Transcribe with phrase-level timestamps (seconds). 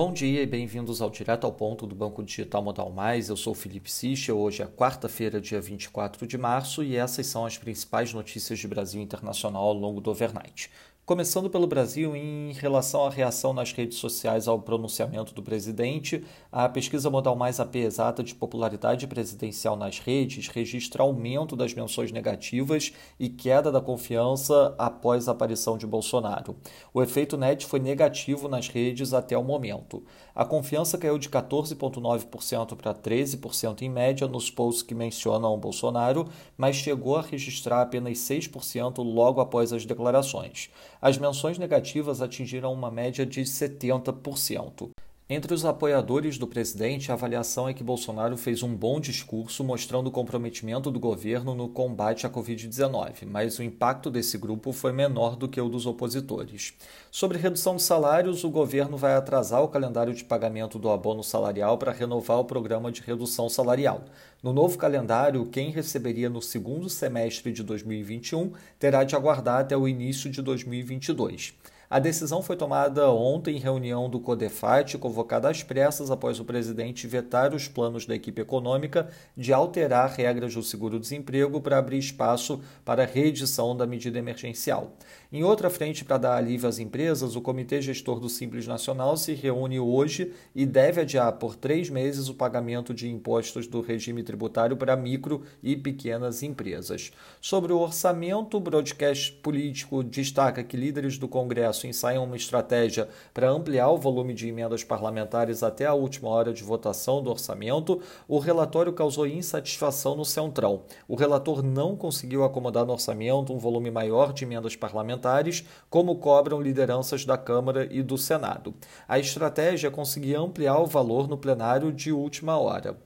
[0.00, 3.28] Bom dia e bem-vindos ao Direto ao Ponto do Banco Digital Modal Mais.
[3.28, 4.38] Eu sou Felipe Sichel.
[4.38, 9.02] Hoje é quarta-feira, dia 24 de março, e essas são as principais notícias de Brasil
[9.02, 10.70] Internacional ao longo do overnight.
[11.08, 16.68] Começando pelo Brasil, em relação à reação nas redes sociais ao pronunciamento do presidente, a
[16.68, 22.92] pesquisa Modal Mais AP exata de popularidade presidencial nas redes registra aumento das menções negativas
[23.18, 26.54] e queda da confiança após a aparição de Bolsonaro.
[26.92, 30.04] O efeito net foi negativo nas redes até o momento.
[30.34, 36.76] A confiança caiu de 14,9% para 13% em média nos posts que mencionam Bolsonaro, mas
[36.76, 40.68] chegou a registrar apenas 6% logo após as declarações
[41.00, 44.90] as menções negativas atingiram uma média de 70%.
[45.30, 50.06] Entre os apoiadores do presidente, a avaliação é que Bolsonaro fez um bom discurso mostrando
[50.06, 55.36] o comprometimento do governo no combate à Covid-19, mas o impacto desse grupo foi menor
[55.36, 56.72] do que o dos opositores.
[57.10, 61.76] Sobre redução de salários, o governo vai atrasar o calendário de pagamento do abono salarial
[61.76, 64.06] para renovar o programa de redução salarial.
[64.42, 69.86] No novo calendário, quem receberia no segundo semestre de 2021 terá de aguardar até o
[69.86, 71.52] início de 2022.
[71.90, 77.06] A decisão foi tomada ontem em reunião do CODEFAT, convocada às pressas após o presidente
[77.06, 83.04] vetar os planos da equipe econômica de alterar regras do seguro-desemprego para abrir espaço para
[83.04, 84.98] a reedição da medida emergencial.
[85.32, 89.32] Em outra frente para dar alívio às empresas, o Comitê Gestor do Simples Nacional se
[89.32, 94.76] reúne hoje e deve adiar por três meses o pagamento de impostos do regime tributário
[94.76, 97.12] para micro e pequenas empresas.
[97.40, 103.08] Sobre o orçamento, o broadcast político destaca que líderes do Congresso Congresso ensaiam uma estratégia
[103.32, 108.00] para ampliar o volume de emendas parlamentares até a última hora de votação do orçamento,
[108.26, 110.82] o relatório causou insatisfação no Centrão.
[111.06, 116.60] O relator não conseguiu acomodar no orçamento um volume maior de emendas parlamentares, como cobram
[116.60, 118.74] lideranças da Câmara e do Senado.
[119.06, 122.96] A estratégia conseguir ampliar o valor no plenário de última hora.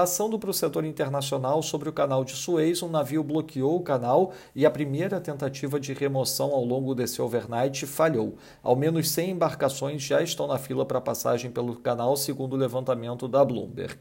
[0.00, 4.32] Passando para o setor internacional, sobre o canal de Suez, um navio bloqueou o canal
[4.56, 8.36] e a primeira tentativa de remoção ao longo desse overnight falhou.
[8.62, 13.28] Ao menos 100 embarcações já estão na fila para passagem pelo canal, segundo o levantamento
[13.28, 13.98] da Bloomberg.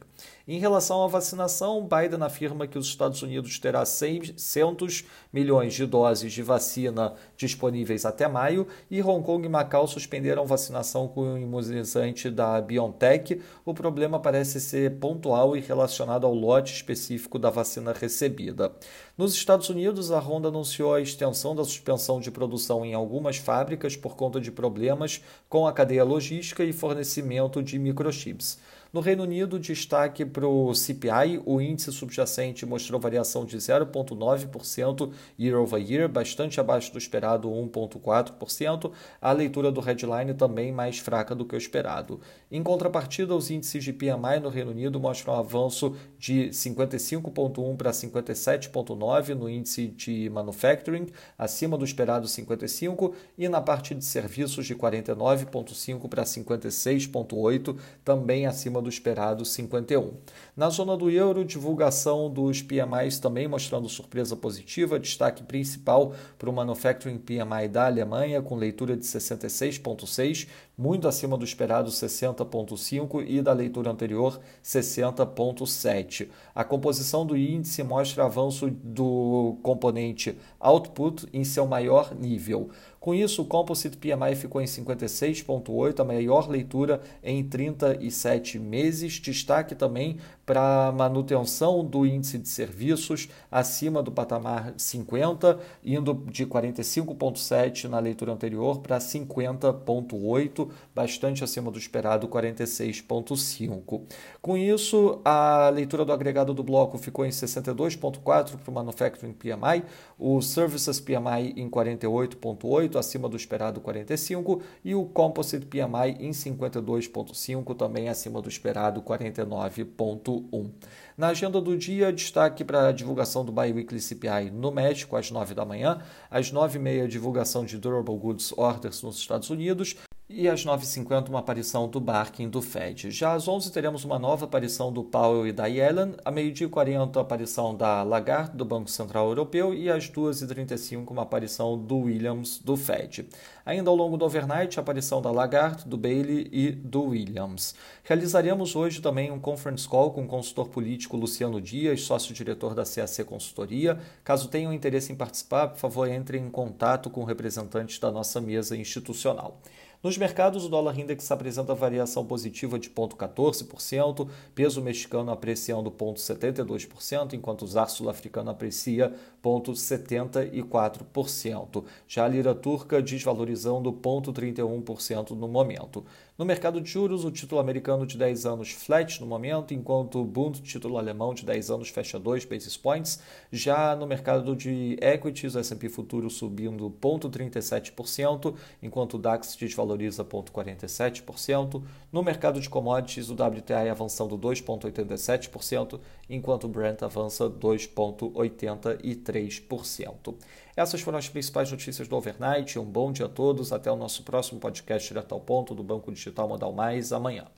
[0.52, 6.34] Em relação à vacinação, Biden afirma que os Estados Unidos terá 600 milhões de doses
[6.34, 12.32] de vacina disponíveis até maio e Hong Kong e Macau suspenderam vacinação com o imunizante
[12.32, 13.40] da BioNTech.
[13.64, 18.72] O problema parece ser pontual e relacionado ao lote específico da vacina recebida.
[19.16, 23.96] Nos Estados Unidos, a Honda anunciou a extensão da suspensão de produção em algumas fábricas
[23.96, 28.58] por conta de problemas com a cadeia logística e fornecimento de microchips.
[28.92, 35.62] No Reino Unido, destaque para o CPI, o índice subjacente mostrou variação de 0,9% year
[35.62, 38.92] over year, bastante abaixo do esperado 1,4%.
[39.22, 42.20] A leitura do headline também mais fraca do que o esperado.
[42.52, 47.92] Em contrapartida, os índices de PMI no Reino Unido mostram um avanço de 55,1 para
[47.92, 51.06] 57,9 no índice de manufacturing,
[51.38, 58.79] acima do esperado 55, e na parte de serviços de 49,5 para 56,8, também acima
[58.80, 60.14] acima do esperado 51.
[60.56, 66.54] Na zona do euro, divulgação dos PMIs também mostrando surpresa positiva, destaque principal para o
[66.54, 70.48] Manufacturing PMI da Alemanha, com leitura de 66,6,
[70.80, 76.30] muito acima do esperado 60,5 e da leitura anterior 60,7.
[76.56, 82.70] A composição do índice mostra avanço do componente output em seu maior nível.
[83.00, 89.14] Com isso, o Composite PMI ficou em 56,8, a maior leitura em 37 meses.
[89.14, 96.46] Destaque também para a manutenção do índice de serviços acima do patamar 50, indo de
[96.46, 104.02] 45,7 na leitura anterior para 50,8, bastante acima do esperado 46,5.
[104.42, 109.84] Com isso, a leitura do agregado do bloco ficou em 62,4 para o Manufacturing PMI,
[110.18, 117.76] o Services PMI em 48,8, acima do esperado 45, e o Composite PMI em 52,5,
[117.76, 120.40] também acima do esperado 49,1.
[120.52, 120.72] 1.
[121.18, 125.54] Na agenda do dia, destaque para a divulgação do Biweekly CPI no México, às 9
[125.54, 129.96] da manhã, às 9h30, divulgação de Durable Goods Orders nos Estados Unidos,
[130.30, 133.10] e às 9h50 uma aparição do Barkin do Fed.
[133.10, 136.70] Já às 11 teremos uma nova aparição do Powell e da Yellen, à meio-dia e
[136.70, 141.98] 40 a aparição da Lagarde do Banco Central Europeu e às 2h35 uma aparição do
[141.98, 143.28] Williams do Fed.
[143.66, 147.74] Ainda ao longo do overnight, a aparição da Lagarde, do Bailey e do Williams.
[148.04, 153.24] Realizaremos hoje também um conference call com o consultor político Luciano Dias, sócio-diretor da CAC
[153.24, 154.00] Consultoria.
[154.24, 158.78] Caso tenham interesse em participar, por favor, entre em contato com representantes da nossa mesa
[158.78, 159.60] institucional.
[160.02, 167.64] Nos mercados, o dólar index apresenta variação positiva de 0,14%, peso mexicano apreciando 0,72%, enquanto
[167.64, 169.14] o ZAR sul-africano aprecia
[169.44, 171.84] 0,74%.
[172.08, 176.06] Já a lira turca desvalorizando 0,31% no momento.
[176.38, 180.24] No mercado de juros, o título americano de 10 anos flat no momento, enquanto o
[180.24, 183.20] Bund, título alemão de 10 anos, fecha 2 basis points.
[183.52, 189.58] Já no mercado de equities, o S&P futuro subindo 0,37%, enquanto o DAX
[189.90, 191.84] desvaloriza 0,47%.
[192.12, 196.00] No mercado de commodities, o WTI avançando 2,87%,
[196.30, 200.36] enquanto o Brent avança 2,83%.
[200.76, 202.78] Essas foram as principais notícias do overnight.
[202.78, 203.74] Um bom dia a todos.
[203.74, 207.50] Até o nosso próximo podcast direto ao ponto do Banco Digital Modal Mais amanhã.